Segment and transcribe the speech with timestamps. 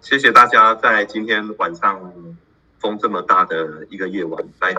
[0.00, 2.12] 谢谢大家在今天晚上
[2.78, 4.72] 风这么大的一个夜晚来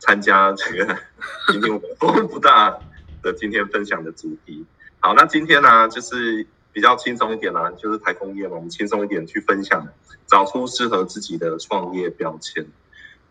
[0.00, 0.98] 参加这个
[1.46, 2.76] 今天风不大
[3.22, 4.66] 的今天分享的主题。
[4.98, 9.86] 好，那今天呢就是比较轻松一点啦，就是台风夜嘛，我们轻松一点去分享，
[10.26, 12.66] 找出适合自己的创业标签。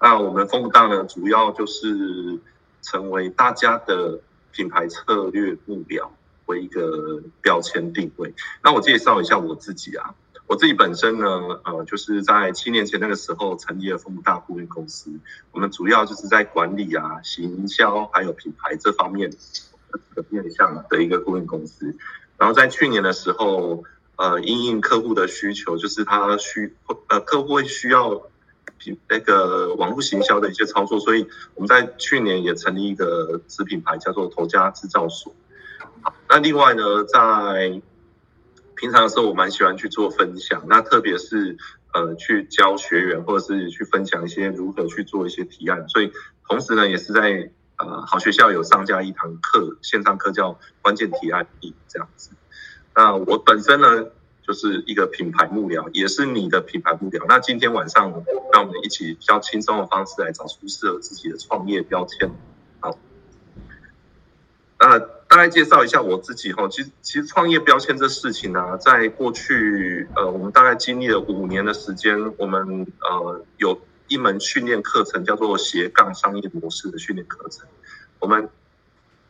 [0.04, 2.38] 那我们风大呢，主要就是
[2.82, 4.20] 成为大家的
[4.52, 6.12] 品牌策略目标
[6.46, 8.34] 为一个标签定位。
[8.62, 10.14] 那我介绍一下我自己啊，
[10.46, 11.26] 我自己本身呢，
[11.64, 15.10] 呃，就是在七年前那个时候成立了风大顾问公司。
[15.54, 19.32] 我们主要就是在管理啊、行销还有品牌这方面
[20.16, 21.96] 的面向的一个顾问公司。
[22.38, 23.86] 然后在去年的时候，
[24.18, 26.76] 呃，因应客户的需求，就是他需
[27.08, 28.22] 呃客户会需要。
[29.10, 35.34] 那个网络行销的一些操作，所以我们在去年也成立一个子品牌，叫做头家制造所。
[36.28, 37.82] 那另外呢，在
[38.76, 41.58] 平常的时候，我蛮喜欢去做分享，那特别是
[41.94, 45.88] 呃去教学员，或者是去分享一些如何去做一些提案。
[45.88, 46.12] 所以
[46.48, 52.32] 同时呢，也是在呃好学校有上架一堂课，线上课叫关键提案力这样子。
[52.96, 54.06] 那我本身呢，
[54.46, 57.26] 就是一个品牌幕僚，也是你的品牌幕僚。
[57.28, 58.12] 那今天晚上，
[58.52, 62.30] 让我们一起比较轻松的方式来找出适合自己的创业标签。
[62.82, 62.98] 好，
[64.80, 66.68] 那大概介绍一下我自己哈。
[66.68, 77.66] 其实，其实创业标签这事情呢、在过去呃，我们大概经历了五年的时间，我们呃有一门训练课程叫做斜杠商业模式的训练课程，
[78.20, 78.50] 我们。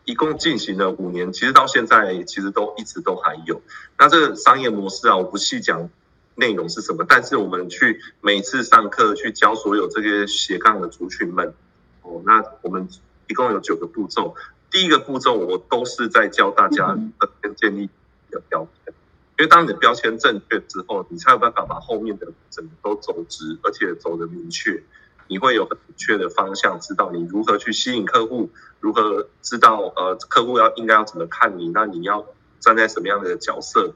[0.05, 3.61] 一共进行了五年，其实到现在其实都一直都还有。
[3.97, 5.89] 那这个商业模式啊，我不细讲
[6.35, 11.53] 内容是什么，但是我们去每次上课去教所有这些斜杠的族群们，
[12.01, 12.89] 哦，那我们
[13.27, 14.35] 一共有九个步骤。
[14.69, 16.97] 第一个步骤我都是在教大家
[17.41, 18.93] 先建立一个标签，
[19.37, 24.83] 因为当你的标签正确之后，你才有办法把后面的整个都走直，而且走得明确。
[25.28, 32.26] 你会有很明确的方向，知道你如何去吸引客户，如何知道呃客户要应该要怎么看你，那你要
[32.60, 33.94] 站在什么样的角色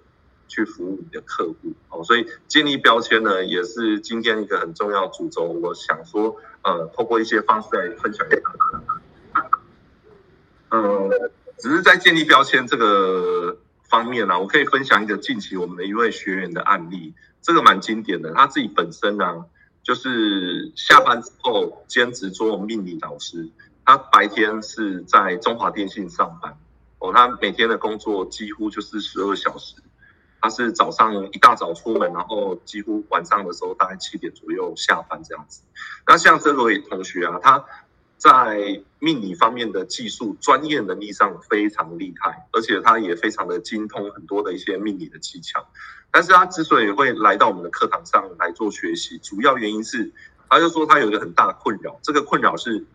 [0.48, 2.04] 去服务你的客户哦。
[2.04, 5.44] 所以建立标签呢，也是今天一个很重要的主轴。
[5.44, 9.50] 我想说，呃，透过一些方式来分享给大家。
[10.70, 13.58] 呃，只是在建立标签这个
[13.90, 19.46] 方面呢、我可以分享一个近期我们的一位学员的案例，这个蛮经典的，他自己本身呢、
[19.88, 23.50] 就是下班之后兼职做命理老师，
[23.86, 26.58] 他白天是在中华电信上班，
[27.00, 29.76] 哦，他每天的工作几乎就是十二小时，
[30.42, 35.62] 他是早上一大早出门，然后几乎晚上的时候大概七点左右下班这样子。
[36.06, 37.64] 那像这位同学啊，他
[38.18, 45.68] 在命理方面的技术专业能力上非常厉害，而且他也非常的精通很多的一些命理的技巧。
[46.10, 50.12] 但是他之所以会来到我们的课堂上来做学习，主要原因是，
[50.50, 52.00] 他就说他有一个很大的困扰。
[52.02, 52.86] 这个困扰是，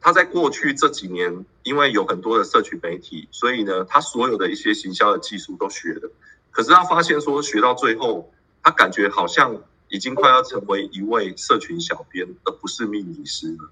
[0.00, 6.10] 他在过去这几年，因为有很多的社群媒体，所以呢，他所有的一些行销的技术都学了。
[6.50, 8.30] 可是他发现说，学到最后，
[8.62, 13.70] 他感觉好像已经快要成为一位社群小编，而不是命理师了。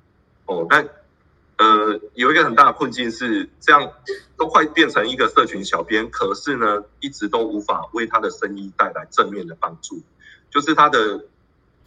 [0.48, 0.88] 哦，但。
[1.60, 3.92] 呃，有一个很大的困境是，这样
[4.36, 10.00] 都快变成一个社群小编，可是呢，一直都无法为他的生意带来正面的帮助。
[10.50, 11.24] 就是他的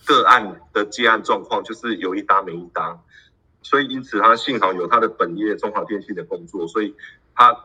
[0.03, 2.99] 个案的接案状况，就是有一搭没一搭。
[3.61, 6.93] 所以因此，他幸好有他的本业中华电信的工作，所以
[7.33, 7.55] 他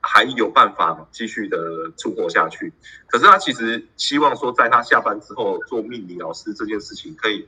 [0.00, 2.72] 还有办法继续的存活下去。
[3.06, 7.46] 可是他其实希望说，在他下班之后做命理老师这件事情，可以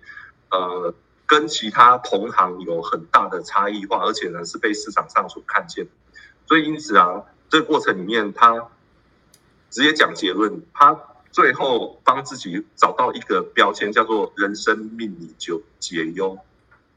[0.53, 0.95] 呃。
[1.27, 5.87] 跟其他同行有很大的差异化，而且呢是被市场上所看见，
[6.47, 8.69] 所以因此啊，这个过程里面他
[9.71, 11.01] 直接讲结论，他
[11.33, 16.39] 最后帮自己找到一个标签，叫做“人生命理就解忧”，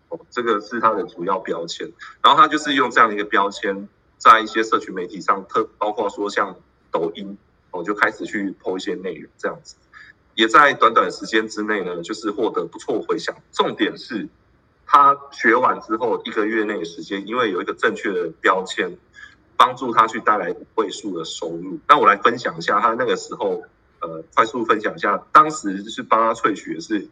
[0.09, 1.91] 哦，这个是他的主要标签。
[2.21, 3.87] 然后他就是用这样的一个标签，
[4.17, 6.55] 在一些社群媒体上，特包括说像
[6.91, 7.37] 抖音，
[7.71, 9.75] 哦，就开始去 po 一些内容这样子。
[10.37, 13.35] 也在短短时间之内呢，就是获得不错回响。
[13.51, 14.29] 重点是，
[14.85, 18.95] 他学完之后一个月内的时间，因为有一个正确的标签，
[19.57, 21.79] 帮助他去带来五位数的收入。
[21.87, 23.63] 那我来分享一下他那个时候，
[23.99, 27.07] 呃，快速分享一下，当时就是帮他萃取的是，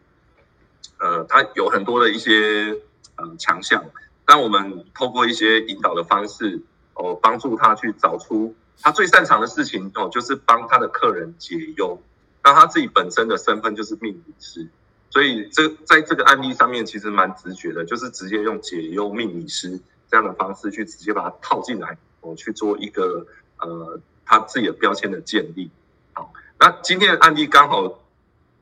[0.99, 2.77] 呃，他有很多的一些
[3.15, 3.83] 呃强项，
[4.23, 6.61] 但我们透过一些引导的方式，
[6.93, 11.99] 哦、帮助他去找出他最擅长的事情，哦、就是帮他的客人解忧。
[12.45, 14.67] 那他自己本身的身份就是命理师，
[15.09, 23.25] 所以这在这个案例上面其实蛮直觉的，就是直接用解忧命理师这样的方式去直接把它套进来，我去做一个
[23.57, 25.71] 呃他自己的标签的建立。
[26.13, 27.99] 好，那今天的案例刚好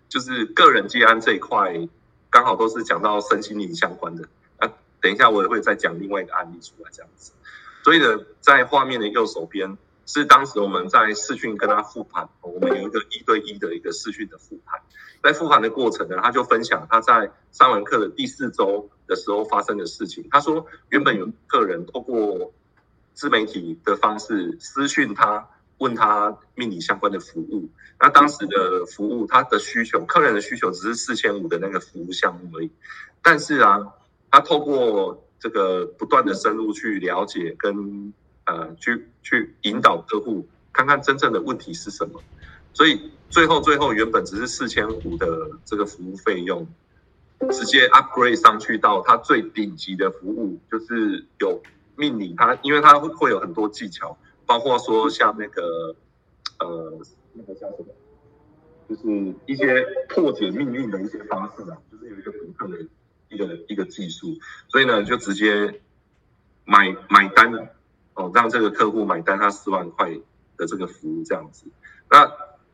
[0.08, 1.90] 就是个人接案这一块，
[2.30, 4.26] 刚好都是讲到身心灵相关的。
[4.62, 4.72] 那
[5.02, 7.34] 等一下我也会再讲另外一个案例出来这样子。
[7.84, 9.78] 所以呢，在画面的右手边。
[10.06, 14.82] 是当时我们在视讯跟他复盘，我们有一个一对一的一个视讯的复盘，
[15.24, 20.28] 在复盘的过程呢，他就分享他在上完课的第四周的时候发生的事情。
[20.30, 22.54] 他说，原本有客人透过
[23.14, 25.48] 自媒体的方式私讯他，
[25.78, 27.70] 问他命理相关的服务。
[27.98, 32.70] 那当时的服务，他的需求，客人的需求只是四千五的那个服务项目而已。
[33.22, 33.80] 但是啊，
[34.30, 38.14] 他透过这个不断的深入去了解跟。
[38.46, 42.22] 呃，去去引导客户看看真正的问题是什么，
[42.74, 46.68] 所以最后最后原本只是四千五的这个服务费用，
[47.52, 51.62] 直接 upgrade 上去到它最顶级的服务，就是有
[51.96, 55.96] 命理，它因为它会会有很多技巧，包括说像那个
[56.60, 57.00] 呃
[57.32, 57.86] 那个叫什么，
[58.90, 62.86] 就是一些破解命运的一些方式啊，就是有一个独特的
[63.30, 64.38] 一个一个技术，
[64.68, 65.80] 所以呢就直接
[66.66, 67.70] 买买单。
[68.16, 70.12] 哦，让这个客户买单，他四万块
[70.56, 71.66] 的这个服务这样子，
[72.12, 72.32] 那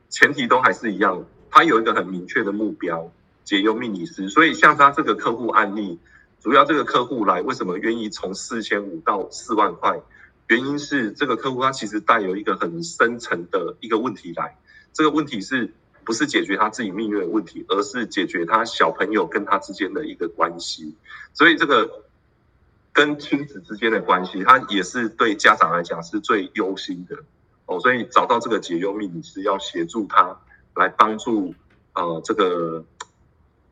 [0.10, 3.10] 前提都还是一样，他有一个很明确的目标，
[3.46, 4.28] 解忧命理师。
[4.28, 5.98] 所以像他这个客户案例，
[6.42, 10.02] 主要这个客户来为什么愿意从四千五到四万块？
[10.48, 14.58] 原因是这个客户他其实带有一个很深层的一个问题来，
[14.92, 15.72] 这个问题是
[16.04, 20.96] 不是解决他自己命运的问题，而是解决他小朋友跟他之间的一个关系。
[21.34, 22.04] 所以这个。
[22.92, 27.18] 跟亲子之间的关系，他也是对家长来讲是最忧心的
[27.66, 30.38] 哦，所以找到这个解忧命理师要协助他
[30.76, 31.54] 来帮助
[31.94, 32.84] 呃这个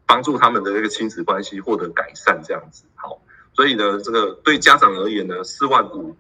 [0.06, 2.86] 帮助他们的这个亲子关系获得改善这样子。
[2.96, 3.20] 好，
[3.54, 6.16] 所以呢，这个对家长而言呢，四万五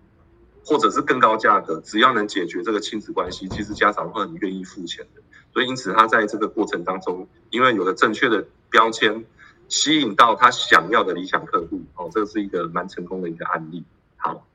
[0.65, 5.21] 或者是更高价格，只要能解决这个亲子关系，其实家长会很愿意付钱的。
[5.53, 9.23] 所以因此他在这个过程当中，因为有了正确的标签。
[9.69, 13.83] 吸引到他想要的理想客户哦，这是一个蛮成功的一个案例。
[14.15, 14.47] 好，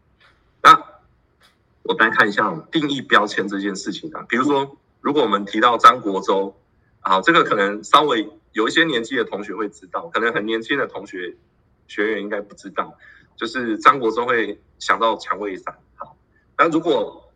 [0.62, 0.72] 那
[1.82, 4.24] 我来看一下定义标签这件事情啊。
[4.28, 6.54] 比如说，如果我们提到张国周，
[7.00, 11.36] 好，这个可能稍微有一些年纪的同学会知道，可能很年轻的同学
[11.86, 12.96] 学员应该不知道，
[13.36, 15.76] 就是张国周会想到蔷薇散。
[15.96, 16.16] 好，
[16.56, 17.30] 那如果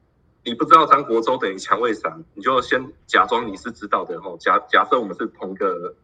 [0.44, 4.36] 你不知道张国周等于蔷薇散，你就先假装你是知道的哦。
[4.40, 5.94] 假假设我们是同个。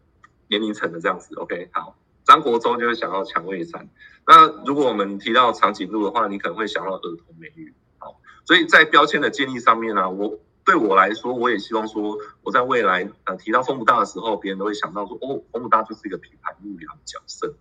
[0.53, 3.89] 年龄层的这样子，OK，好，张国忠就会想到蔷薇山。
[4.27, 7.73] 那如果我们提到长颈鹿的话，你可能会想到儿童美语。
[7.97, 17.55] 好，所以在标签的建立上面呢、啊，我对我来说，我也希望说，我在未来呃提到风不大的时候，别人都会想到说，哦，风不大就是一个品牌幕僚的角色。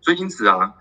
[0.00, 0.72] 所以因此啊，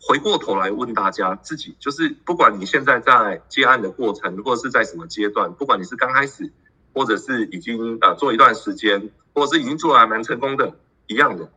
[0.00, 6.52] 回过头来问大家，自己就是不管你现在在接案的过程，或者是在什么阶段，不管你是刚开始，
[6.94, 9.10] 或者是已经呃做一段时间。
[9.36, 10.76] 或者是已经做得还蛮成功的，
[11.08, 11.50] 一样的，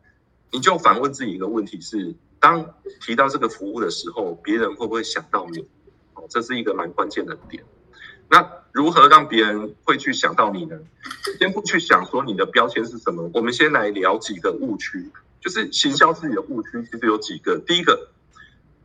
[0.51, 5.59] 你就反问自己一个问题是：当提到这个服务的时候，别人会不会想到你？
[6.15, 7.63] 哦，这是一个蛮关键的点。
[8.31, 10.79] 那如何让别人会去想到你呢？
[11.37, 17.59] 先不去想说你的标签是什么，我们先来聊几个误区，就是行销自己的误区，其实有几个。
[17.59, 18.09] 第一个，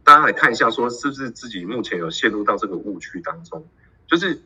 [0.05, 3.67] 大家来看一下，说是不是自己目前有陷入到这个误区当中，
[4.07, 4.43] 就是。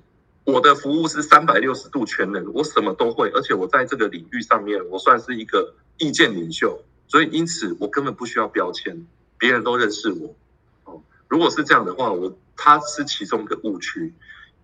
[0.46, 10.36] 我的服务是三百六十度全能，我什么都会，而且我在这个领域上面，我算是一个意见领袖，所以因此我根本不需要标签，别人都认识我。
[10.84, 14.14] 哦，如果是这样的话，我他是其中一个误区，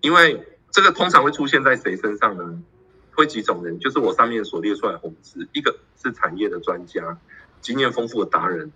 [0.01, 2.62] 因为这个通常会出现在谁身上呢？
[3.17, 7.19] 会几种人，就是我上面所列出来红字，一个是产业的专家，
[7.61, 8.71] 经验丰富的达人。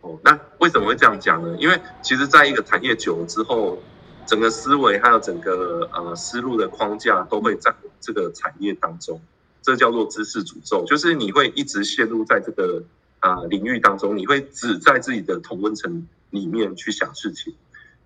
[0.00, 1.56] 哦，那为什么会这样讲呢？
[1.60, 3.80] 因为其实在一个产业久了之后。
[4.28, 9.18] 整个思维还有整个呃思路的框架都会在这个产业当中，
[9.62, 12.84] 这叫做知识诅咒，就是你会一直陷入在这个
[13.20, 17.54] 啊、呃、领域当中，你会只在自己的同温层里面去想事情。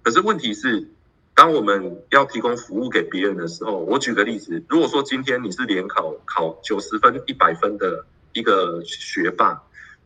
[0.04, 0.88] 可是问题是，
[1.34, 9.60] 当我们要提供服务给别人的时候，我举个例子，如果说今天你是联考考九十分、一百分的一个学霸，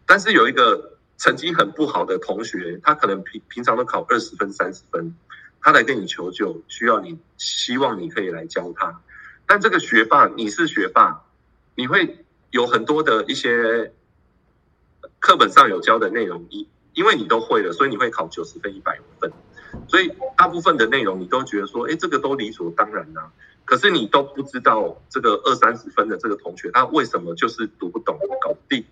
[0.07, 5.15] 但是有一个成绩很不好的同学，他可能平平常都考二十分、三十分。
[5.61, 9.01] 他来跟你求救，需要你，希望你可以来教他。
[9.47, 11.25] 但这个学霸，你是学霸，
[11.75, 13.93] 你会有很多的一些
[15.19, 19.33] 课本上有教的内容，你因为你都会了，所以你会考九十分、一百分。
[19.89, 23.31] 所以大部分的内容你都觉得说，哎，这个都理所当然呐。
[23.65, 28.85] 可是你都不知道这个二三十分的这个同学，他为什么就是读不懂、搞不定？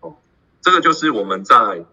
[0.00, 0.16] 哦
[0.62, 1.84] 这个就是我们在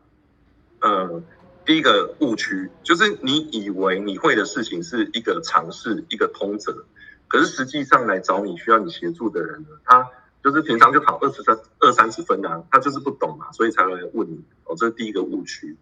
[0.81, 1.24] 呃
[1.68, 6.86] 第一个误区，就是你以为你会的事情是一个常识，一个通则，
[7.28, 10.10] 可是实际上来找你需要你协助的人呢，他
[10.42, 15.76] 就是平常就考二十三二三十分啊，他就是不懂嘛，所以才会来问你哦，这是第一个误区。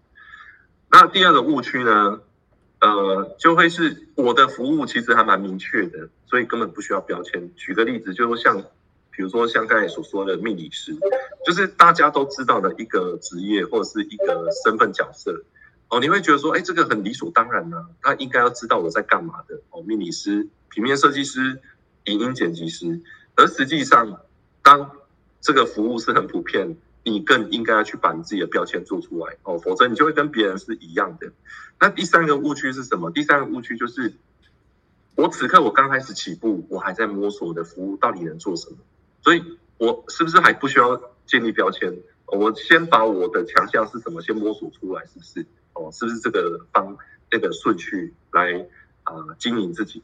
[0.90, 2.20] 那第二个误区呢？
[2.82, 7.54] 呃，就会是我的服务其实还蛮明确的，所以根本不需要标签。
[7.56, 8.62] 举个例子，就是像，
[9.12, 10.94] 比如说像刚才所说的命理师，
[11.46, 15.44] 就是大家都知道的一个职业或者是一个身份角色。
[16.00, 19.62] 你会觉得说，哎，这个很理所当然呢、他应该要知道我在干嘛的。
[19.70, 21.62] 哦，命理师、平面设计师、
[22.06, 23.02] 影音剪辑师，
[23.36, 24.22] 而实际上，
[24.62, 24.92] 当
[25.42, 26.78] 这个服务是很普遍。
[27.08, 31.32] 你更应该要去把你自己的标签做出来哦，否则你就会跟别人是一样的。
[31.80, 33.12] 那第三个误区是什么？
[33.12, 34.12] 第三个误区就是，
[35.14, 38.78] 我此刻我刚开始起步，我还在摸索我的服务到底能做什么，
[39.22, 39.44] 所以
[39.78, 41.96] 我是不是还不需要建立标签？
[42.26, 45.46] 我先把我的强项是什么先摸索出来，是不是？
[45.76, 46.98] 哦，是不是这个方
[47.32, 48.68] 那个顺序来
[49.04, 50.02] 啊、呃、经营自己？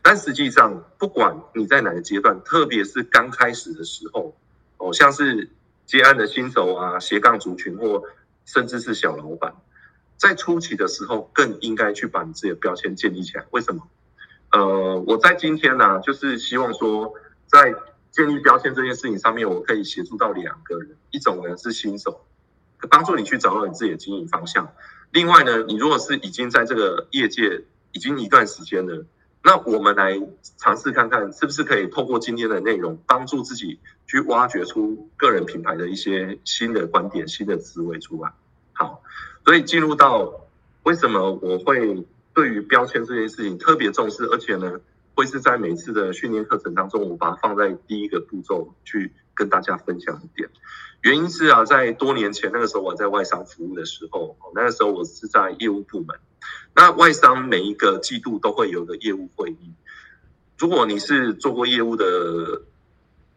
[0.00, 4.36] 但实际上，不管你在哪个阶段，特别是刚开始的时候，
[4.78, 5.50] 哦，像是。
[5.86, 8.02] 接案的新手啊，斜杠族群或
[8.46, 9.54] 甚至是小老板，
[10.16, 13.44] 在初期的时候更应该去把你自己的标签建立起来。
[13.50, 13.86] 为什么？
[14.52, 17.12] 呃，我在今天呢、就是希望说，
[17.46, 17.74] 在
[18.10, 20.96] 建立标签这件事情上面，我可以协助到两个人。
[21.10, 22.24] 一种呢是新手，
[22.88, 24.64] 帮助你去找到你自己的经营方向；
[25.14, 29.06] 另外呢，你如果是已经在这个业界已经一段时间了。
[29.44, 30.20] 那我们来
[30.56, 33.78] 尝试看看，是不是可以透过今天的内容，帮助自己
[34.08, 38.32] 去挖掘出个人品牌的一些新的观点、新的思维出来。
[38.72, 39.02] 好，
[39.44, 40.32] 所以进入到
[40.82, 44.80] 为什么我会对于标签这件事情特别重视，而且呢，
[45.14, 50.48] 会是在每次的训练课程当中，我把它放在第一个步骤去跟大家分享一点。
[51.02, 56.18] 原因是啊，在多年前那个时候我在外商服务的时候，那个时候我是在业务部门。
[56.74, 59.74] 那外商每一个季度都会有个业务会议。
[60.58, 62.62] 如果你是做过业务的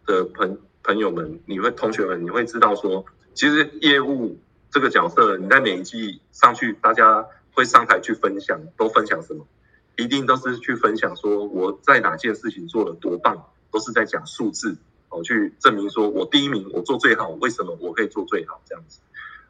[0.06, 4.40] 的朋朋友们，你会同学们，你会知道说，其实业务
[4.72, 9.46] 这个角色，你在每一季上去，大家会上台去分享，都分享什么？
[9.98, 14.78] 一定都是去分享说我在哪件事情做得多棒，都是在讲数字
[15.10, 19.00] 哦，去证明说我第一名，我做最好，为什么我可以做最好这样子？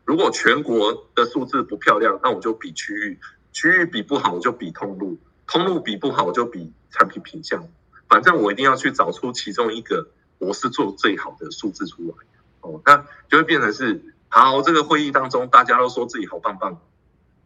[0.05, 3.19] 如果全国的数字不漂亮，那我就比区域。
[3.51, 7.67] 区域比不好，我就比通路；通路比不好，我就比产品品项。
[8.07, 12.13] 反正我一定要去找出其中一个我是做最好的数字出来。
[12.61, 14.61] 哦，那就会变成是好。
[14.61, 16.79] 这个会议当中，大家都说自己好棒棒。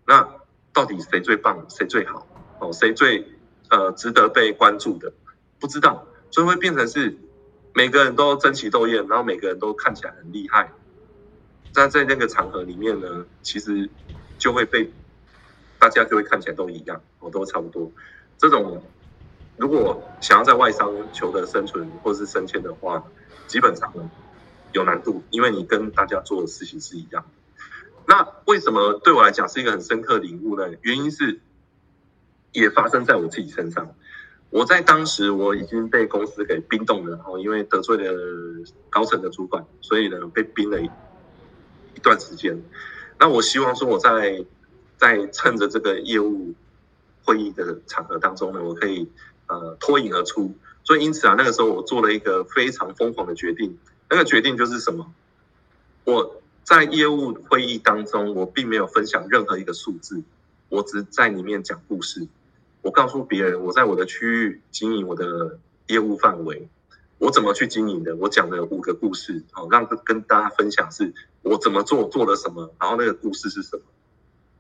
[0.06, 0.28] 那
[0.74, 1.66] 到底谁最棒？
[1.70, 2.28] 谁最好？
[2.60, 3.26] 哦，谁最
[3.70, 5.14] 呃值得被关注的？
[5.60, 7.18] 不知道，所以会变成是
[7.74, 10.72] 每个人都争奇斗艳，然后每个人都看起来很厉害。
[11.74, 13.90] 但在那个场合里面呢，其实
[14.38, 14.92] 就会被。
[15.80, 17.92] 大家就会看起来都一样，我，都差不多。
[18.38, 18.84] 这种
[19.58, 23.04] 如果想要在外商求得生存或是升迁的话，
[23.48, 23.92] 基本上
[24.74, 27.26] 有难度，因为你跟大家做的事情是一样。
[28.06, 30.70] 那为什么对我来讲是一个很深刻领悟呢？
[30.84, 31.42] 原因是
[32.52, 33.96] 也发生在我自己身上。
[34.52, 38.14] 我在当时我已经被公司给冰冻了，哦，因为得罪了
[38.90, 40.86] 高层的主管，所以呢被冰了一
[41.96, 42.62] 一段时间。
[43.18, 44.46] 那我希望说我在
[44.98, 46.54] 在趁着这个业务
[47.24, 49.10] 会议的场合当中呢，我可以
[49.48, 50.54] 呃脱颖而出。
[50.84, 53.78] 所以因此啊，那个时候我做了一个非常疯狂的决定。
[54.10, 55.14] 那个决定就是什么？
[56.04, 60.22] 我在业务会议当中，我并没有分享任何一个数字，
[60.68, 62.28] 我只在里面讲故事。
[62.82, 66.70] 我告诉别人，我在我的区域经营我的业务范围，
[67.18, 68.16] 我怎么去经营的？
[68.16, 73.84] 我讲了五个故事，好让跟大家分享是我怎么做，做了什么，然后那个故事是什么。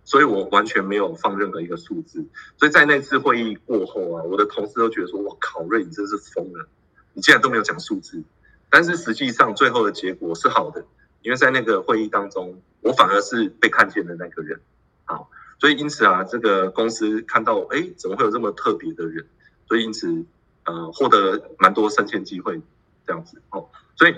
[0.03, 2.25] 所以我完全没有放任何一个数字，
[2.57, 6.67] 所以在那次会议过后啊，我的同事都觉得说：“我靠，瑞，你真是疯了，
[7.13, 8.21] 你竟然都没有讲数字。”
[8.69, 10.85] 但是实际上最后的结果是好的，
[11.21, 14.59] 因为在那个会议当中，我反而是被看见的那个人。
[15.05, 15.29] 好，
[15.61, 19.25] 所以因此啊，这个公司看到，哎，怎么会有这么特别的人？
[19.67, 20.25] 所以因此，
[20.65, 22.59] 呃，获得蛮多升迁机会
[23.05, 23.41] 这样子。
[23.51, 24.15] 哦，所以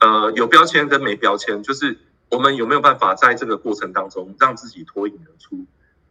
[0.00, 1.98] 呃，有标签跟没标签就是。
[2.28, 5.64] 我们有没有办法在这个过程当中让自己脱颖而出，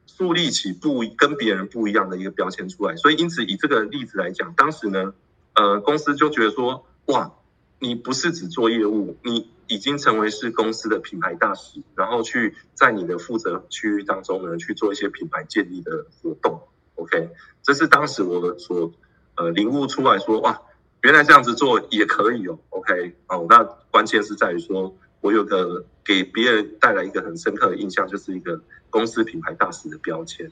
[0.07, 2.95] 树立起不跟别人不一样的一个标签出来？
[2.95, 5.13] 所以，因此以这个例子来讲，当时呢，
[5.55, 7.33] 呃，公司就觉得说，哇，
[7.79, 16.61] 你不是只做业务，你已经成为是公司的品牌大使，然后去在你的负责区域当中呢去做一些品牌建立的活动。
[16.95, 17.29] OK，
[17.63, 18.91] 这是当时我所
[19.35, 20.61] 呃领悟出来说，哇，
[21.01, 22.59] 原来这样子做也可以哦。
[22.69, 24.95] OK，哦，那关键是在于说。
[25.21, 30.51] 我有个给别人带来一个很深刻的印象，就是一个公司品牌大使的标签。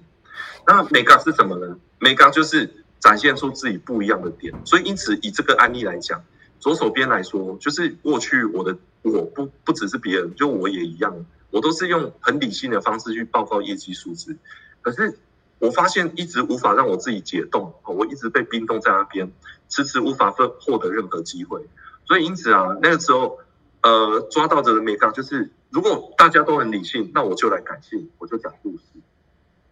[0.66, 1.78] 那美感是什么呢？
[2.00, 4.52] 美感就是展现出自己不一样的点。
[4.66, 6.24] 所以因此以这个案例来讲，
[6.60, 14.36] 左手边来说，就是过去我的我不不只是别人，就我也一样，我都是用很理性的方式去报告业绩数字。
[14.82, 15.20] 可是
[15.60, 19.32] 我发现一直无法让我自己解冻，我一直被冰冻在那边，
[19.70, 21.66] 迟迟无法获获得任何机会。
[22.06, 23.40] 所以因此啊，那个时候，
[23.82, 28.84] 呃，抓到这个美感就是，如果大家都很理性，那我就来感性，我就讲故事。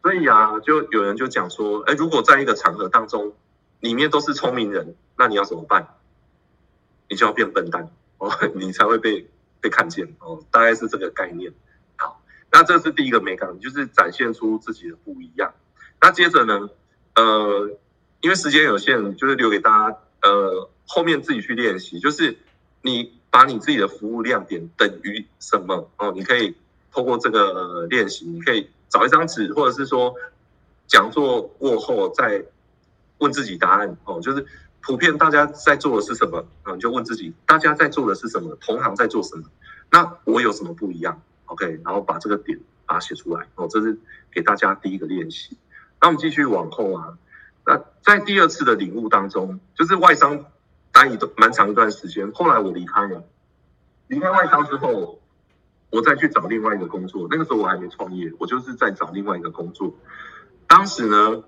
[0.01, 3.33] 所以啊，就有人就讲说，哎，如果在一个场合当中，
[3.79, 5.87] 里面都是聪明人，那你要怎么办？
[7.09, 7.89] 你就要变笨蛋
[8.21, 9.27] 哦， 你才会被
[9.59, 11.51] 被看见哦，大概是这个概念。
[11.97, 15.53] 好，那这是第一个美感，就是展现出自己的不一样。
[15.99, 16.69] 那接着呢，
[17.15, 17.77] 呃，
[18.21, 20.69] 因为时间有限，就是留给大家，呃。
[20.93, 22.37] 后面自己去练习，就是
[22.81, 26.11] 你把你自己的服务亮点等于什么哦？
[26.13, 26.53] 你可以
[26.91, 30.13] 透过这个练习，你可以找一张纸，或者是说
[30.87, 32.43] 讲座过后再
[33.19, 34.19] 问自己答案哦。
[34.19, 34.45] 就是
[34.81, 36.75] 普遍大家在做的是什么啊？
[36.77, 38.55] 就问自己，大家在做的是什么？
[38.61, 39.43] 同行在做什么？
[39.89, 43.67] 那我有什么不一样？OK，然后把这个点把它写出来哦。
[43.69, 43.97] 这是
[44.31, 45.57] 给大家第一个练习。
[46.01, 47.17] 那我们继续往后啊。
[47.65, 50.45] 那在第二次的领悟当中，就是外商。
[50.93, 53.23] 待一段蛮长一段时间，后来我离开了，
[54.07, 55.21] 离开外商之后，
[55.89, 57.29] 我再去找另外一个工作。
[57.31, 59.95] 那个时候我还没创业，我就是在找另外一个工作。
[60.67, 61.43] 当时呢，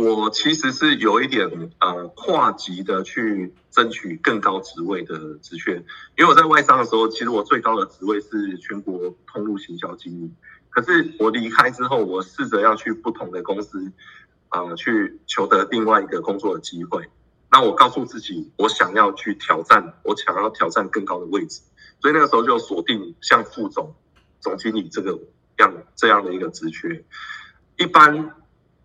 [0.00, 5.74] 我其实是有一点呃跨级的去争取更高职位的职缺，
[6.16, 10.32] 因为我在外商的时候，其实我最高的职位是全国通路行销经理。
[10.70, 13.92] 可是我离开之后，我试着要去不同的公司，
[14.48, 17.06] 呃，去求得另外一个工作的机会。
[17.50, 21.60] 那我告诉自己，我想要去挑战，我想要挑战更高的位置，
[22.00, 23.94] 所以那个时候就锁定像副总、
[24.40, 25.18] 总经理这个
[25.58, 27.04] 样这样的一个职缺。
[27.76, 28.34] 一般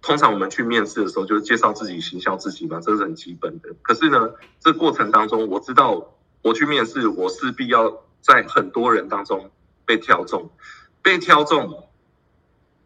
[0.05, 3.73] 通常我们去面试的时候，就是介绍自己、行销自己嘛，这是很基本的。
[3.81, 6.13] 可是呢，这过程当中，我知道
[6.43, 9.49] 我去面试，我势必要在很多人当中
[9.83, 10.51] 被挑中，
[11.01, 11.89] 被挑中。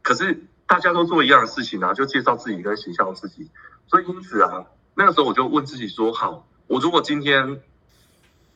[0.01, 3.49] 可是大家都做一样的事情啊，就介绍自己跟行销自己，
[3.87, 4.67] 所以因此啊。
[4.95, 7.61] 那个时候我就问自己说：好，我如果今天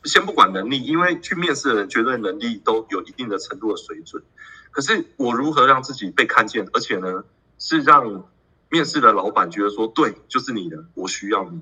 [0.06, 4.24] 先不管能力，因为去面试的人绝对能力都有一定的程度的水准。
[4.72, 7.26] 可是我如何让自己被看见，而且呢，
[7.60, 8.26] 是让
[8.74, 11.62] 面试的老板觉得说，对，就是你的，我需要你。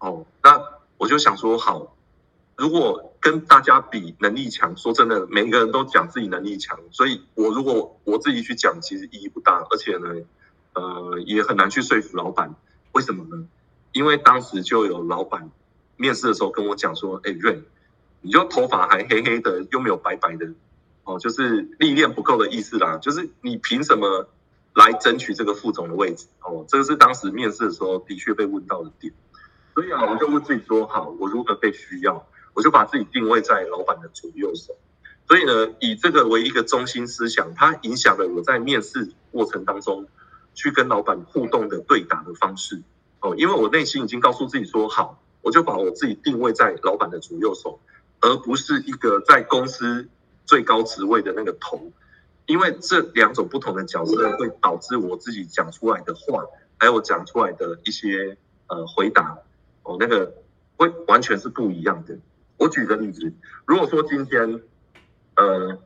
[0.00, 0.60] 哦，那
[0.98, 1.96] 我就想说，好，
[2.56, 10.14] 如果跟大家比能力强，说真的，每一个人都讲自己能力强，所以我如果我自己去讲，其实意义不大，而且呢，
[10.74, 12.54] 呃，也很难去说服老板。
[12.92, 13.48] 为什么呢？
[13.92, 15.50] 因为当时就有老板
[15.96, 17.62] 面试的时候跟我讲说：“哎，Rain，
[18.20, 20.52] 你就头发还黑黑的，又没有白白的，
[21.04, 22.98] 哦，就是历练不够的意思啦。
[22.98, 24.28] 就是你凭什么
[24.76, 26.26] 来争取这个副总的位置？
[26.40, 29.10] 哦，这个是当时面试的时候的确被问到的点。
[29.74, 32.26] 所以啊，我就问自己说：好，我如何被需要？
[32.52, 34.76] 我就把自己定位在老板的左右手。
[35.26, 40.06] 所以呢，以这个为一个中心思想，它影响了我在面试过程当中
[40.54, 42.82] 去跟老板互动的对答的方式。”
[43.20, 47.80] 哦，因为我内心已经告诉自己说好，我就把我自己定位在老板的左右手，
[48.20, 50.06] 而不是一个在公司
[50.44, 51.92] 最高职位的那个头。
[52.46, 56.44] 因为这两种不同的角色会导致我自己讲出来的话，
[56.78, 58.36] 还有讲出来的一些
[58.68, 59.38] 呃回答，
[59.82, 60.32] 哦，那个
[60.76, 62.18] 会完全是不一样的。
[62.56, 63.32] 我举个例子，
[63.66, 64.62] 如果说今天
[65.36, 65.78] 呃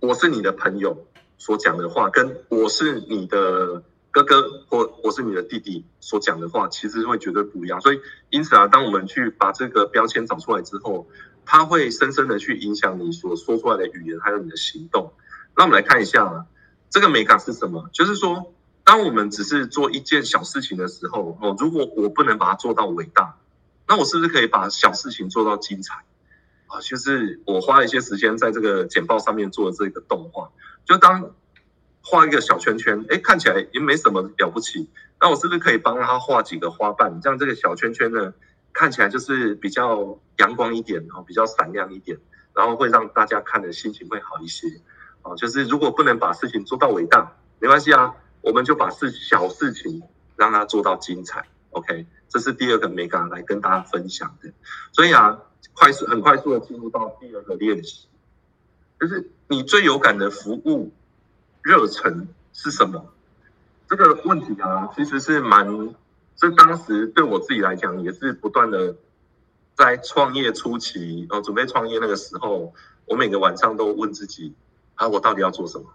[0.00, 1.06] 我是你的朋友
[1.38, 3.82] 所讲的话，跟我是你的。
[4.12, 7.80] 哥哥或我是你的弟弟所讲的话，其实会绝对不一样。
[7.80, 8.00] 所以，
[8.30, 11.06] 因此啊，当我们去把这个标签找出来之后，
[11.46, 15.12] 它会深深的去影响你所说出来的语言，还有你的行动。
[15.60, 16.46] 那我们来看一下啊，
[16.88, 17.90] 这个美感是什么？
[17.92, 23.36] 就是说，当我们只是做一件小事情的时候，哦，如果我不能把它做到伟大，
[23.86, 25.96] 那我是不是可以把小事情做到精彩？
[26.68, 30.50] 啊，就是我花一些时间在这个简报上面做的这个动画，
[30.86, 31.30] 就当。
[32.02, 34.88] 画一个小圈圈，哎，看起来也没什么了不起。
[35.20, 38.32] 那我是不是可以帮他画几个花瓣，这样这个小圈圈呢，
[38.72, 42.16] 看起来就是比较阳光一点，然后比较闪亮一点，
[42.54, 44.66] 然后会让大家看的心情会好一些。
[45.22, 50.02] 啊，就是如果不能把事情做到伟大，没关系啊，我们就把事小事情
[50.36, 51.46] 让它做到精彩。
[51.70, 54.52] OK，这是第二个美感来跟大家分享的。
[54.92, 55.38] 所以啊，
[55.74, 58.06] 快速很快速的进入到第二个练习，
[58.98, 60.92] 就是你最有感的服务。
[61.62, 63.12] 热忱是什么？
[63.86, 65.94] 这个问题啊，其实是蛮，
[66.34, 68.96] 这当时对我自己来讲也是不断的
[69.76, 72.72] 在创业初期，哦，准备创业那个时候，
[73.04, 74.54] 我每个晚上都问自己，
[75.00, 75.86] 啊，我到底要做什么？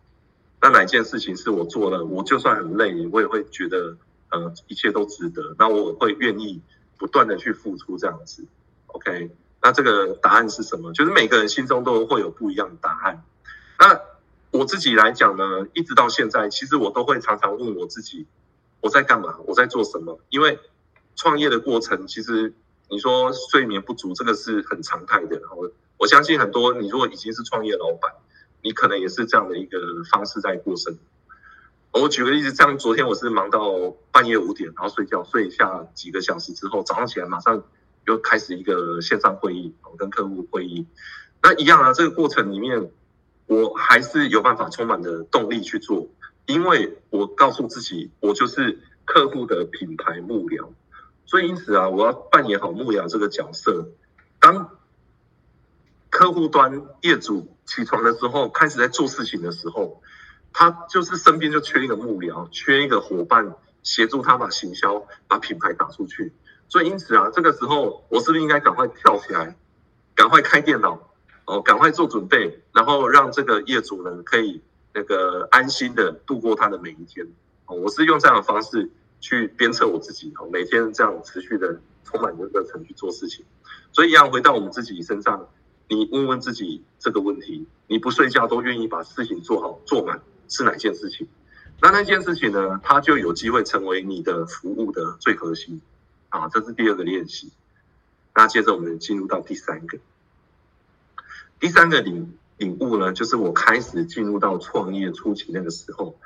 [0.59, 3.95] 那哪件事情是我做了，我就算很累，我也会觉得，
[4.31, 5.55] 呃，一切都值得。
[5.59, 6.59] 那我会愿意
[6.97, 8.43] 不断的去付出这样子。
[8.87, 9.29] OK，
[9.61, 10.91] 那这个答案是什么？
[10.91, 13.23] 就是每个人心中都会有不一样的答案。
[13.77, 14.01] 那
[14.49, 18.25] 我自己来讲呢，一直到现在，其实我都会常常问我自己，
[18.81, 19.37] 我在干嘛？
[19.45, 20.19] 我在做什么？
[20.29, 20.57] 因为
[21.15, 22.51] 创业的过程，其实
[22.89, 25.39] 你说睡眠不足，这个是很常态的。
[25.55, 28.11] 我我相信很多你如果已经是创业老板，
[28.65, 29.77] 你可能也是这样的一个
[30.11, 30.97] 方式在过生。
[31.93, 33.61] 我举个例子，像昨天我是忙到
[34.11, 37.63] 半夜五点，然后睡觉，睡下几个小时之后，早上起来马上
[38.07, 40.87] 又开始一个线上会议，我跟客户会议。
[41.43, 42.89] 那一样啊，这个过程里面，
[43.45, 46.07] 我还是有办法充满的动力去做，
[46.47, 50.69] 因为我告诉自己，我就是客户的品牌幕僚。
[51.27, 53.89] 所以因此啊，我要扮演好幕僚这个角色。
[54.39, 54.71] 当
[56.25, 60.01] 客户端业主起床的时候，开始在做事情的时候，
[60.51, 66.33] 他就是身边就缺一个幕僚，缺一个伙伴协助他把行销、把品牌打出去。
[66.67, 69.55] 所以因此啊，这个时候我是不是应该赶快跳起来，
[70.15, 70.99] 赶快开电脑，
[71.45, 74.63] 哦，赶快做准备，然后让这个业主呢可以
[74.95, 77.27] 那个安心的度过他的每一天。
[77.67, 78.89] 哦，我是用这样的方式。
[79.21, 83.43] 去鞭策我自己，哦每天这样持续的充满着热忱去做事情。
[83.91, 85.47] 所以一样回到我们自己身上，
[85.87, 91.27] 你问问自己这个问题：你不睡觉都愿意把事情做好做满，是哪件事情？
[91.81, 95.81] 那那件事情呢，它就有机会成为你的服务的最核心。
[96.29, 97.51] 啊，这是第二个练习。
[98.33, 99.99] 那接着我们进入到第三个，
[101.59, 106.17] 第三个领领悟呢，就是我开始进入到创业初期那个时候。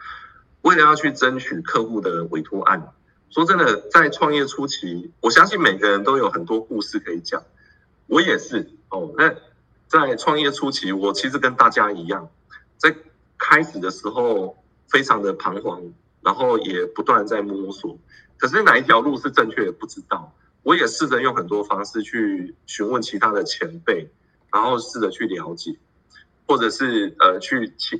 [0.62, 2.92] 为了要去争取客户的委托案，
[3.30, 7.44] 说真的，在创业初期，我相信每个人都有很多故事可以讲。
[8.08, 9.14] 我也是哦。
[9.18, 9.34] 那
[9.90, 12.30] 在创业初期，我其实跟大家一样，
[12.78, 12.96] 在
[13.38, 14.56] 开始的时候
[14.88, 17.98] 非常的彷徨，然后也不断在摸索。
[18.38, 20.34] 可是哪一条路是正确的，不知道。
[20.62, 24.08] 我也试着用很多方式去询问其他的前辈，
[24.54, 25.76] 然后试着去了解，
[26.46, 28.00] 或者是呃去请。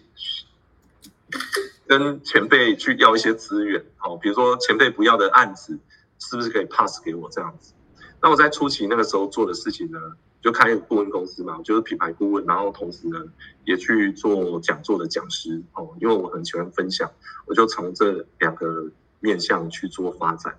[1.88, 5.80] 跟前辈去要一些资源，好，比如说前辈不要的案子，
[6.20, 7.74] 是不是可以 pass 给我这样子？
[8.22, 10.00] 那我在初期那个时候做的事情呢，
[10.42, 13.18] 就开顾问公司嘛，就是品牌顾问，然后同时呢
[13.66, 17.12] 也去做讲座的讲师，哦，因为我很喜欢分享，
[17.46, 20.58] 我就从这两个面向去做发展。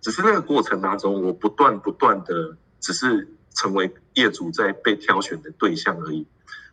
[0.00, 6.26] 只是那个过程当中，我不断不断的只是成为业主在被挑选的对象而已。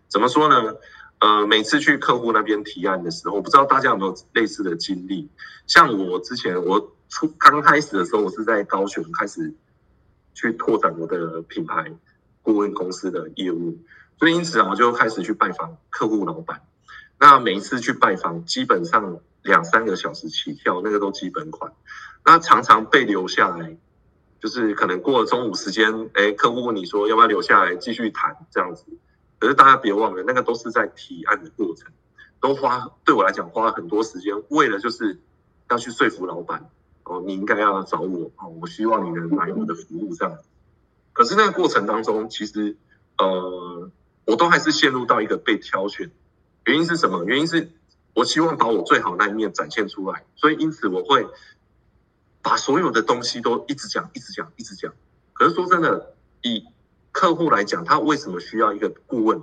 [0.07, 0.75] 怎么说呢？
[1.17, 5.29] 呃，每次去客户那边提案的时候，我不知道大家有没有类似的经历。
[5.65, 9.51] 像我之前，我初刚开始的时候，我是在高雄开始
[10.33, 11.91] 去拓展我的品牌
[12.45, 13.79] 顾问公司的业务，
[14.19, 16.61] 所以因此啊，我就开始去拜访客户老板。
[17.19, 21.73] 那每一次去拜访，基本上两三个小时起跳，那个都基本款。
[22.23, 23.75] 那常常被留下来，
[24.39, 28.85] 就是可能过了中午时间，哎，客户问你说要不要留下来继续谈这样子。
[29.39, 31.91] 可是大家别忘了，那个都是在提案的过程，
[32.39, 35.19] 都花对我来讲花了很多时间，为了就是
[35.71, 36.69] 要去说服老板
[37.05, 40.37] 哦，你应该要找我哦，我希望你能买我的服务这样。
[41.15, 42.75] 可是那个过程当中，其实
[43.17, 43.89] 呃，
[44.25, 46.11] 我都还是陷入到一个被挑选，
[46.65, 47.23] 原因是什么？
[47.23, 47.71] 原因是
[48.13, 51.25] 我希望把我最好那一面展现出来，所以因此我会
[52.41, 54.93] 把所有的东西都一直讲，一直讲，一直讲。
[55.31, 56.65] 可是说真的，以
[57.13, 59.41] 客户来讲，他为什么需要一个顾问？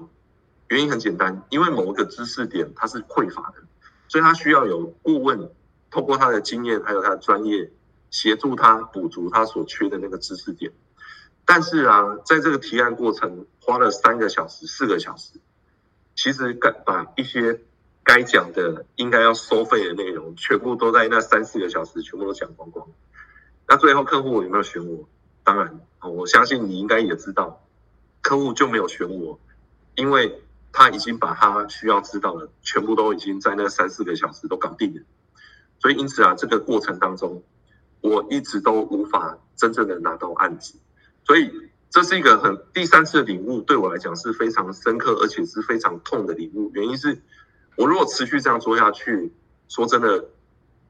[0.69, 3.63] 原因很简单，因为某一个知识点他是匮乏的，
[4.09, 5.51] 所以他需要有顾问，
[5.91, 7.73] 透过他的经验还有他的专业，
[8.11, 10.71] 协助他补足他所缺的那个知识点。
[11.45, 15.35] 但是啊，在这个提案过程花了三个小时、四个小时，
[16.15, 17.61] 其实该把一些
[18.03, 22.87] 该讲的、应该要收费的内容，全部都在那三四个小时全部都讲光光。
[23.69, 25.09] 那最后客户有没有选我？
[25.45, 25.81] 当然。
[26.05, 27.65] 我相信你应该也知道，
[28.23, 29.39] 客户就没有选我，
[29.95, 35.03] 因为他已经把他需要知道的全部都已经在那三四个小时都搞定了，
[35.79, 37.45] 所以因此啊，这个过程当中，
[38.01, 40.75] 我一直都无法真正的拿到案子，
[41.25, 41.51] 所以
[41.91, 46.71] 这是一个很第三次的领悟，对我来讲是非常深刻而且是非常痛的领悟。
[46.75, 47.21] 原因是
[47.77, 49.33] 我如果持续这样做下去，
[49.69, 50.27] 说真的，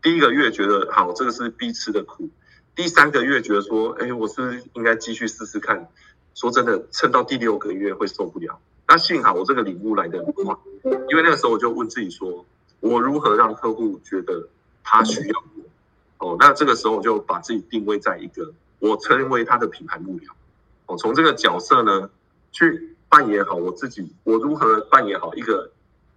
[0.00, 2.28] 第一个月觉得好，这个是必吃的苦。
[2.74, 5.88] 第三个月觉得说，哎，我是是应该继续试试看？
[6.34, 8.58] 说真的，撑到第六个月会受不了。
[8.88, 10.56] 那幸好我这个领悟来得很快，
[11.10, 12.46] 因为那个时候我就问自己说，
[12.80, 14.48] 我如何让客户觉得
[14.82, 15.44] 他需要
[16.18, 16.32] 我？
[16.32, 20.28] 哦，那这个时候我就把自己定位在一个，我成为他的品牌幕僚。
[20.86, 22.10] 我，从这个角色呢
[22.50, 25.70] 去扮演好我自己，我如何扮演好一个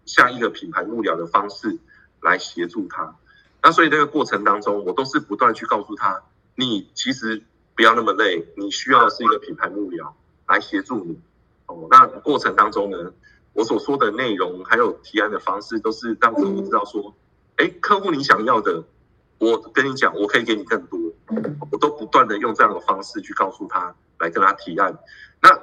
[0.08, 1.78] 像一个品牌幕僚的方式
[2.21, 3.15] 来协助他。
[3.62, 6.23] 那所以这个过程当中，我都是不断去告诉他，
[6.56, 7.43] 你其实
[7.75, 10.13] 不要那么累，你需要的是一个品牌幕僚
[10.47, 11.19] 来协助你。
[11.67, 13.13] 哦，那过程当中呢，
[13.54, 17.13] 我所说的内容还有提案的方式，都是让客户知道说，
[17.58, 18.84] 哎，客户你想要的，
[19.38, 20.99] 我跟你讲，我可以给你更多。
[21.72, 24.98] 我都不断的用这样的方式去告诉他，来跟他提案。
[25.42, 25.60] 那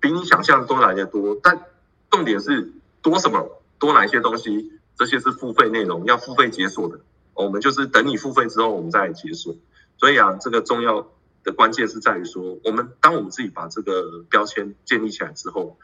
[0.00, 1.64] 比你想象的都来得多，但
[2.10, 2.72] 重点是
[3.02, 3.62] 多什么？
[3.78, 4.72] 多哪些东西？
[4.96, 6.98] 这些是付费内容，要付费解锁的。
[7.34, 9.54] 我们就是等你付费之后，我们再解锁。
[9.98, 11.06] 所以啊，这个重要
[11.44, 15.78] 的关键是在于说，我们当我们自己把这个标签建立起来之后，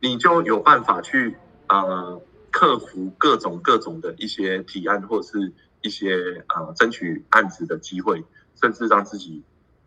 [0.00, 1.36] 你就有办法去
[1.68, 8.22] 呃克服各种各种的一些提案，或者是一些呃争取案子的机会，
[8.60, 9.42] 甚至让自己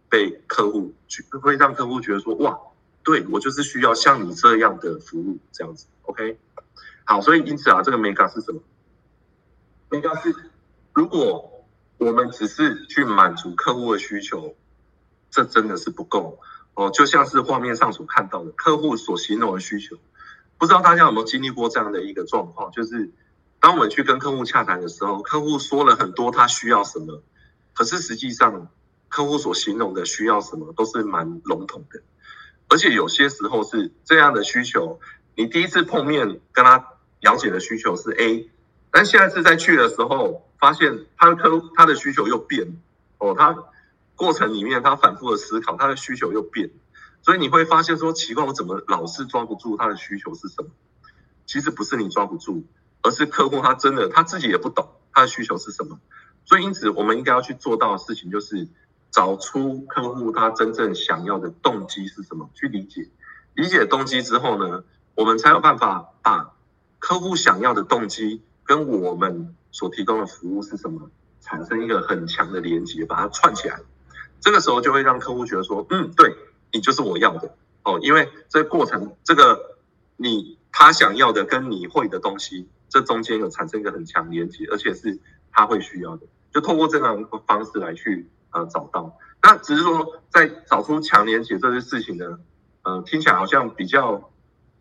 [0.09, 2.57] 被客户去会让客户觉得说哇，
[3.03, 5.87] 对我就是需要像你这样的服务这样子。
[6.03, 6.37] OK，
[7.05, 8.61] 好，所以因此啊，这个 Mega 是什么
[9.89, 10.35] ？Mega 是。
[10.95, 11.65] 如果
[11.97, 14.55] 我们只是去满足客户的需求，
[15.31, 16.39] 这真的是不够
[16.75, 16.91] 哦。
[16.91, 19.97] 就像是画面上所看到的，客户所形容的需求，
[20.59, 22.71] 不知道大家有没有经历过这样的一个状况？
[22.71, 23.09] 就是
[23.59, 27.23] 当我们去跟客户洽谈的时候，客户说了很多他需要什么，
[27.73, 28.69] 可是实际上
[29.09, 32.01] 客户所形容的需要什么都是蛮笼统的，
[32.69, 34.99] 而且有些时候是这样的需求，
[35.35, 36.87] 你第一次碰面跟他
[37.21, 38.49] 了解的需求是 A。
[38.91, 42.79] 但下一次再去的时候，发现他的客他的需求又变
[43.17, 43.57] 哦，他
[44.15, 46.69] 过程里面他反复的思考，他的需求又变，
[47.23, 50.69] 所以你会发现说奇怪，我怎么老是抓不住他的需求是什么？
[51.47, 52.63] 其实不是你抓不住，
[53.01, 55.99] 而是客户他真的他自己也不懂他的需求是什么。
[56.45, 58.67] 所以因此，我们应该要去做到的事情就是
[59.11, 63.09] 找出客户他真正想要的动机是什么，去理解，
[63.55, 64.83] 理解动机之后呢，
[65.15, 66.53] 我们才有办法把
[66.99, 68.41] 客户想要的动机。
[68.65, 73.77] 跟我们所提供的服务是什么，产生一个很强的连接，把它串起来，
[74.39, 76.33] 这个时候就会让客户觉得说，嗯，对，
[76.71, 79.75] 你就是我要的哦，因为这过程，这个
[80.15, 85.19] 你他想要的跟你会的东西，这中间有产生一个很强连接，而且是
[85.53, 89.17] 他会需要的，就透过这样一个方式来去呃找到。
[89.41, 92.39] 那只是说，在找出强连结这些事情呢，
[92.81, 94.31] 呃，听起来好像比较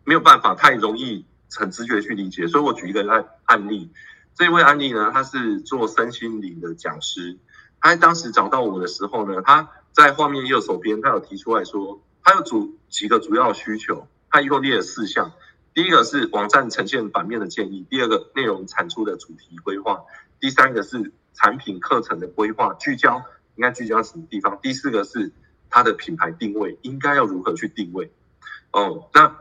[0.03, 1.25] 没有办法太容易。
[1.55, 3.91] 很直觉去理解，所以我举一个案案例。
[4.33, 7.37] 这位案例呢，他是做身心灵的讲师。
[7.79, 15.31] 他当时找到我的时候呢，他在画面右手边，他有提出来说，他有主几个主要需求，他一共列了四项。
[15.75, 20.01] 第一个是网站呈现版面的建议，第二个内容产出的主题规划，
[20.43, 23.23] 第三个是产品课程的规划聚焦，
[23.55, 24.59] 应该聚焦什么地方？
[24.61, 25.31] 第四个是
[25.69, 28.11] 它的品牌定位，应该要如何去定位？
[28.71, 29.37] 哦，那。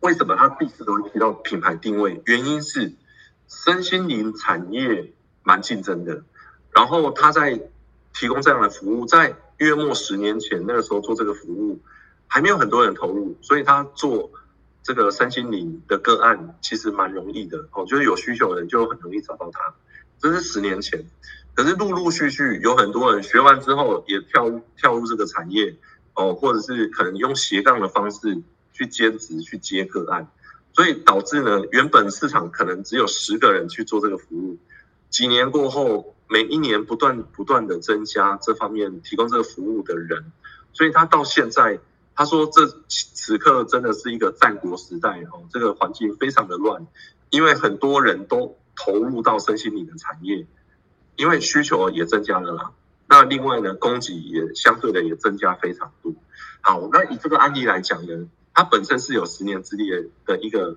[0.00, 2.22] 为什么他第四都会提到品牌定位？
[2.26, 2.94] 原因是
[3.48, 6.24] 身心灵产业蛮竞争的，
[6.72, 7.60] 然后他在
[8.12, 11.80] 提供这样的服务，在约莫十年前那个时候做这个服务，
[12.26, 14.30] 还没有很多人投入，所以他做
[14.82, 19.74] 这个身心灵的个案其实蛮容易的哦，就是有需求的人就很容易找到他。
[20.18, 21.04] 这是十年前，
[21.54, 25.76] 可是陆陆续续有很多人学完之后也跳跳入这个产业
[26.14, 28.42] 哦，或者是可能用斜杠的方式。
[28.72, 30.26] 去兼职去接个案，
[30.72, 34.56] 所以导致呢，原本市场可能只有十个人去做这个服务，
[35.10, 40.32] 几年过后，每一年不断不断的增加这方面提供这个服务的人，
[40.72, 41.78] 所以他到现在
[42.20, 46.86] 他说这此刻真的是一个战国时代哦，这个环境非常的乱，
[47.30, 50.46] 因为很多人都投入到身心灵的产业，
[51.16, 52.72] 因为需求也增加了啦，
[53.08, 56.12] 那另外呢，供给也相对的也增加非常多。
[56.60, 58.28] 好，那以这个案例来讲呢。
[58.52, 59.88] 他本身是有十年之力
[60.26, 60.76] 的一个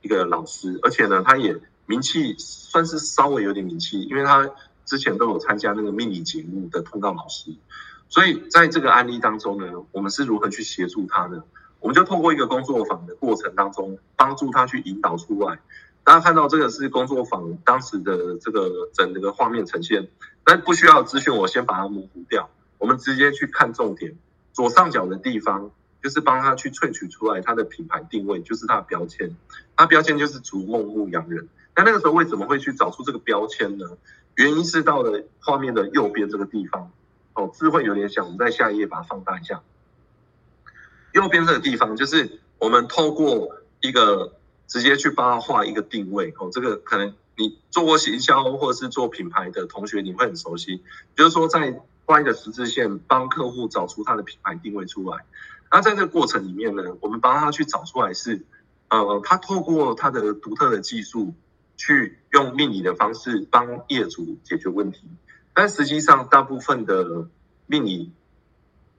[0.00, 4.50] 一个老师，而且呢，他也名气算是稍微有点名气，因为他
[4.86, 7.50] 之前都有参加那个命理节目的通告老师，
[8.08, 11.42] 所以在这个案例当中呢，我们是如何去协助他呢？
[11.80, 15.58] 我们就透过一个工作坊的过程当中，帮助他去引导出来。
[16.04, 20.08] 大家看到这个是工作坊当时的这个整个画面呈现，
[20.44, 24.16] 但不需要资讯，我先把它模糊掉，我们直接去看重点，
[24.52, 25.70] 左上角的地方。
[26.00, 29.34] 就是帮他去萃取出来他的品牌定位，就是他的标签。
[29.74, 31.48] 他标签就是逐梦牧羊人。
[31.74, 33.84] 那那个时候为什么会去找出这个标签呢？
[34.36, 36.92] 原因是到了画面的右边这个地方。
[37.38, 39.62] 哦，字会有点小，我们在下一页把它放大一下。
[41.12, 44.34] 右边这个地方就是我们透过一个
[44.66, 46.34] 直接去帮他画一个定位。
[46.36, 50.82] 哦，这个可能你做过行销或者是做品牌的同学，你会很熟悉。
[51.14, 55.24] 就是说在画一个十字线，帮客户找出他的品牌定位出来。
[55.70, 58.44] 那在这个过程里面呢，我们帮他去找出来是，
[58.88, 61.34] 呃，他透过他的独特的技术，
[61.76, 65.02] 去用命理的方式帮业主解决问题。
[65.60, 67.26] 但实际上，大部分的
[67.66, 68.12] 命理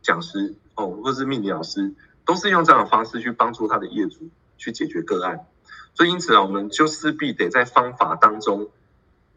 [0.01, 1.93] 讲师哦，或是命理老师，
[2.25, 5.47] 都是用这样的方式去帮助他的业主去解决个案。
[5.93, 8.69] 所以因此啊，我们就势必得在方法当中，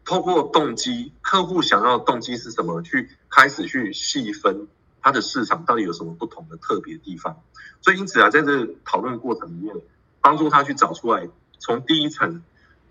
[0.03, 4.67] 透过动机，客户想要的动机是什么，去开始去细分。
[5.01, 7.41] 它的市场到底有什么不同的特别地方？
[7.79, 9.73] 所以因此啊，在这个讨论过程里面，
[10.19, 12.43] 帮助他去找出来，从第一层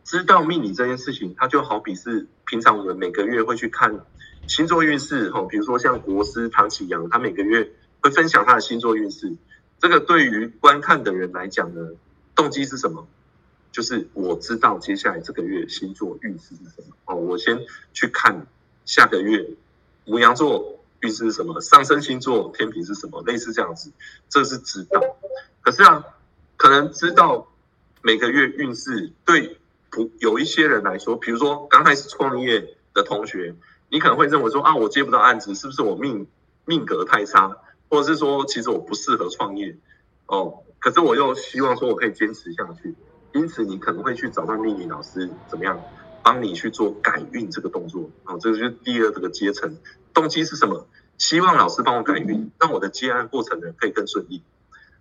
[0.04, 4.00] 知道命理这件事情，它就好比是平常我们每个月会去看
[4.46, 9.34] 星座运势，哈，比如说像国师唐启阳，他每个月会分享他的星座运势。
[9.78, 11.90] 这个对于观看的人来讲呢，
[12.34, 13.06] 动机是什么？
[13.70, 17.58] 就是我知道接下来这个月星座运势是什么哦，我先
[17.92, 18.46] 去看
[18.84, 19.48] 下个月
[20.06, 20.78] 牡羊座。
[21.02, 21.60] 运势是什么？
[21.60, 23.20] 上升星座天平是什么？
[23.26, 23.90] 类似这样子，
[24.28, 25.00] 这是知道。
[25.60, 26.04] 可是啊，
[26.56, 27.48] 可能知道
[28.02, 29.58] 每个月运势对
[29.90, 33.54] 不有一些人来说，比如说刚开始创业的同学，
[33.88, 36.26] 你可能会认为说啊，我接不到案子，是不是我命
[36.64, 37.56] 命格太差，
[37.88, 39.76] 或者是说其实我不适合创业
[40.26, 40.62] 哦？
[40.78, 42.94] 可是我又希望说我可以坚持下去，
[43.32, 45.80] 因此你可能会去找到命理老师怎么样？
[46.24, 49.76] 帮你去做改运这个动作，好，这个就是第二这个阶层，
[50.14, 50.86] 动机是什么？
[51.18, 54.40] 希望老师帮我改运，让我的接案过程呢可以更顺利。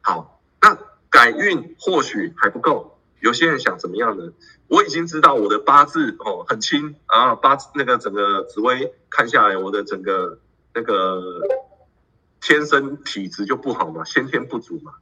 [0.01, 0.75] 好，那
[1.11, 4.33] 改运或许还不够，有些人想怎么样呢？
[4.67, 10.39] 我已经知道我的八字哦很轻啊，八字那个整个紫微看下来，我的整个
[10.73, 11.41] 那个
[12.41, 14.93] 天生体质就不好嘛，先天不足嘛，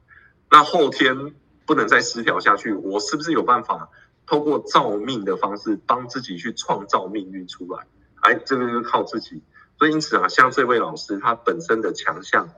[0.50, 1.34] 那后天
[1.66, 3.88] 不能再失调下去，我是不是有办法？
[4.26, 7.84] 通过造命的方式帮自己去创造命运出来，
[8.20, 9.42] 哎，这个就是靠自己。
[9.76, 12.48] 所以因此啊，像这位老师，他本身的强项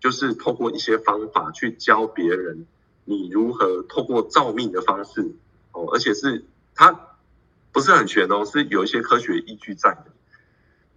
[0.00, 2.66] 就是透过一些方法去教别人，
[3.08, 5.34] 你如何透过造命的方式
[5.72, 6.44] 哦，而且是
[6.74, 7.16] 他
[7.72, 10.06] 不是很玄哦，是有一些科学依据在的，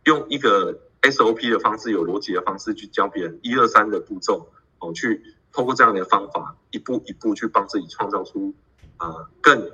[0.03, 8.53] 用一个 SOP 的方式，有逻辑的方式去教别人一二三的步骤哦，去透过这样的方法，一步一步去帮自己创造出、
[8.97, 9.71] 呃、更。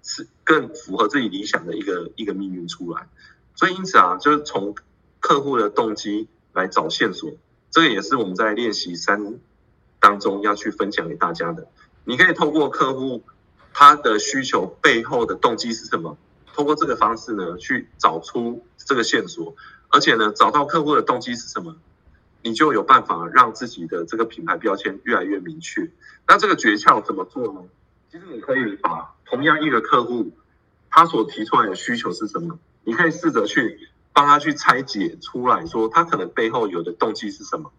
[0.00, 3.10] 是更符合自己理想的一个一个命运出来，
[3.54, 4.74] 所以因此啊，就是从
[5.20, 7.32] 客户的动机来找线索，
[7.70, 9.38] 这个也是我们在练习三
[10.08, 11.68] 当中要去分享给大家的。
[12.04, 13.22] 你可以透过客户
[13.74, 16.16] 他的需求背后的动机是什么，
[16.54, 19.54] 透过这个方式呢，去找出这个线索，
[19.90, 21.76] 而且呢，找到客户的动机是什么，
[22.42, 25.90] 你就有办法让自己的这个品牌标签越来越明确。
[26.26, 27.60] 那这个诀窍怎么做呢？
[28.10, 30.32] 其实你可以把同样一个客户，
[30.88, 32.58] 他所提出来的需求是什么？
[32.82, 37.70] 你可以试着去帮他去拆解出来说，他可能背后有的动机是什么？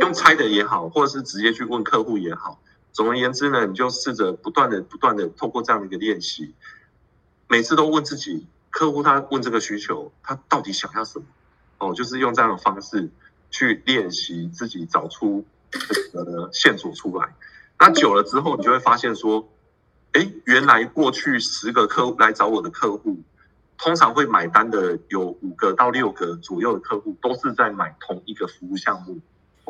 [0.00, 2.60] 用猜的也好，或者是直接去问客户也好。
[2.92, 6.54] 总而言之呢，你就试着不断的、不断的透过这样的一个练习，
[7.48, 11.24] 每次都问自己，客户他问这个需求，他到底想要什么？
[11.78, 13.10] 哦，就是用这样的方式
[13.50, 17.34] 去练习自己找出这个的线索出来。
[17.78, 19.48] 那久了之后，你就会发现说，
[20.12, 23.20] 哎，原来过去十个客户来找我的客户，
[23.78, 29.18] 通常会买单的有五个到六个左右的客户，都是在买同一个服务项目。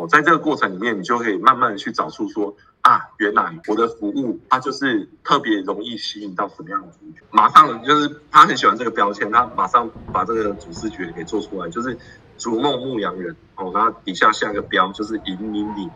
[0.03, 7.23] 哦，在这个过程里面，你就可以慢慢去找出说，啊，原来我的服务它就是特别容易吸引到什么样的族群。
[7.31, 11.97] 马上就是他很喜欢这个标签，他马上把这个主视觉给做出来，就是
[12.37, 13.37] 逐梦牧羊人。
[13.57, 15.89] 哦，然后底下下一个标就是引领你。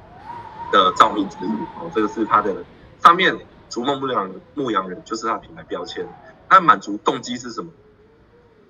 [0.72, 2.52] 的造命之路哦，这个是他的
[3.00, 3.38] 上面
[3.70, 6.04] 逐梦牧羊牧羊人，就是他的品牌标签。
[6.50, 7.70] 那满足动机是什么？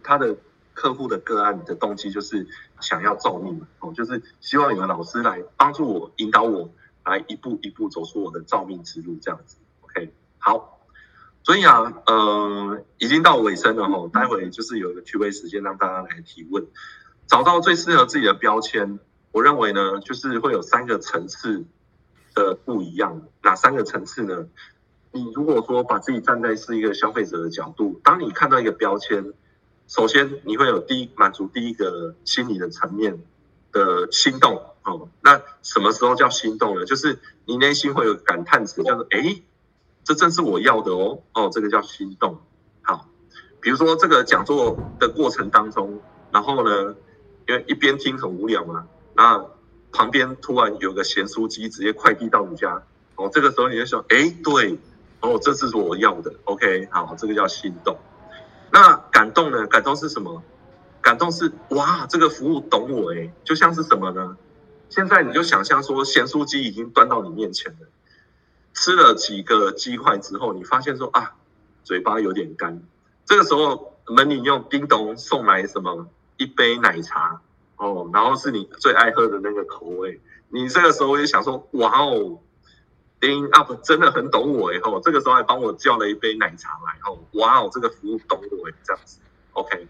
[0.03, 0.37] 他的
[0.75, 2.47] 客户的个案的动机就是
[2.81, 6.71] 想要造命哦，就是希望有个老师来帮助我，引导我
[7.05, 9.57] 来一步一步走出我的造命之路，这样子。
[9.83, 10.81] OK，好，
[11.43, 16.67] 所以啊，呃，已经到尾声了哈，待会就是有一个趣味时间让大家来提问，
[17.27, 18.99] 找到最适合自己的标签，
[19.33, 21.65] 我认为呢，就是会有三个层次。
[22.35, 24.47] 的不一样，哪三个层次呢？
[25.11, 29.33] 你如果说把自己站在是一个消费者的角度，当你看到一个标签，
[29.89, 33.23] 首先你会有第一满足第一个心理的层面
[33.73, 35.09] 的心动哦。
[35.23, 36.85] 那什么时候叫心动呢？
[36.85, 39.43] 就是你内心会有感叹词，叫做哎，
[40.05, 42.39] 这正是我要的哦哦，这个叫心动。
[42.83, 43.09] 好，
[43.61, 46.95] 比如说这个讲座的过程当中，然后呢，
[47.49, 49.47] 因为一边听很无聊嘛，那。
[49.93, 52.83] 旁边突然有个咸酥鸡直接快递到你家，
[53.15, 54.79] 哦，这个时候你就想，哎，对，
[55.21, 57.97] 哦，这是我要的，OK，好，这个叫心动。
[58.71, 59.67] 那感动呢？
[59.67, 60.43] 感动是什么？
[61.01, 64.37] 感动是哇，这个服务懂我诶，就像是什么呢？
[64.89, 67.87] 现在你就想象说，咸酥鸡已经端到你面前了，
[68.75, 71.35] 吃了几个鸡块之后，你发现说啊，
[71.85, 72.83] 嘴巴有点干。
[73.25, 76.07] 这个时候门里用叮咚送来什么
[76.37, 77.41] 一杯奶茶
[77.77, 80.21] 哦，然后是你最爱喝的那个口味。
[80.49, 82.39] 你这个时候也想说，哇哦
[83.53, 89.19] Up 真的很懂我以后，这个时候还帮我叫了一杯奶茶来哦，哇哦，这个服务懂我这样子。
[89.53, 89.89] OK，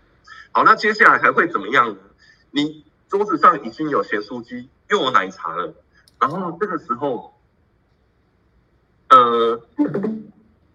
[0.52, 1.96] 好，那接下来还会怎么样呢？
[2.50, 4.68] 你桌子上已经有咸酥鸡。
[4.88, 5.74] 又有奶茶了，
[6.20, 7.34] 然后这个时候，
[9.08, 9.60] 呃，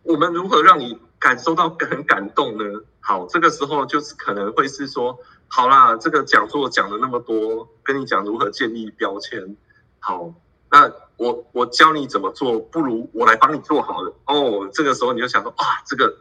[0.03, 2.81] 我们如何让你感受到很感动呢？
[2.99, 9.55] 好，这个时候就是可能会是说，好啦，这个讲座讲了那么多，跟你讲如何建立标签，
[9.99, 10.33] 好，
[10.69, 10.91] 那
[11.21, 14.11] 我我教你怎么做，不如我来帮你做好了。
[14.25, 16.17] 哦，这个时候你就想说，啊，这个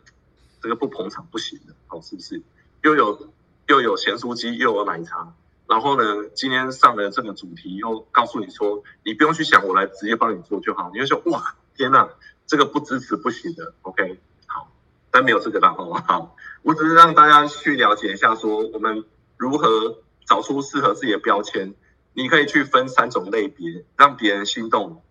[0.61, 2.43] 这个不捧场不行的，好，是不是？
[2.83, 3.31] 又有
[3.69, 5.33] 又有咸酥鸡，又有奶茶。
[5.67, 10.91] 然后呢，今天上的这个主题又告诉你说，你不用去想，我来直接帮你做就好。
[10.93, 12.07] 你就说，哇，天哪，
[12.47, 13.73] 这个不支持不行的。
[13.81, 14.71] OK，好，
[15.11, 16.37] 但没有这个啦，好不好？
[16.61, 19.03] 我只是让大家去了解一下，说我们
[19.39, 19.97] 如何
[20.27, 21.75] 找出适合自己的标签。
[22.13, 25.03] 你可以去分三种类别，让别人心动。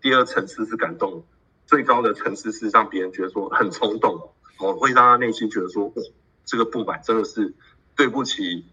[0.00, 1.24] 第二层次是感动，
[1.66, 6.02] 最高的层次是让别人觉得说很冲动，哦，会让他内心觉得说，哦，
[6.44, 7.54] 这个不买真的是
[7.96, 8.66] 对不起。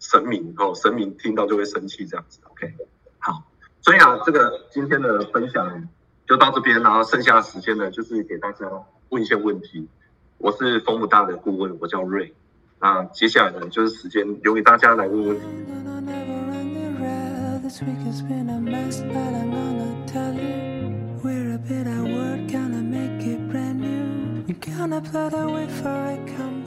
[0.00, 2.74] 神明哦，神明听到就会生气，这样子，OK，
[3.18, 3.42] 好，
[3.80, 5.88] 所以啊，这个今天的分享
[6.28, 8.68] 就到这边，然后剩下的时间呢，就是给大家
[9.08, 9.88] 问一些问题。
[10.36, 12.34] 我是风不大的顾问，我叫瑞，
[12.80, 16.23] 那接下来呢，就是时间留给大家来问问题。
[17.74, 22.46] This week has been a mess, but I'm gonna tell you We're a bit of work.
[22.46, 26.63] gonna make it brand new We're gonna plot the way for it, come